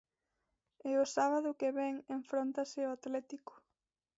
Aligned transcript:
E 0.89 0.91
o 1.03 1.05
sábado 1.15 1.57
que 1.59 1.69
ven 1.77 1.95
enfróntase 2.17 2.79
ao 2.83 2.93
Atlético. 2.97 3.53